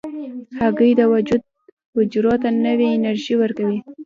[0.59, 1.41] هګۍ د وجود
[1.95, 3.79] حجرو ته نوې انرژي ورکوي.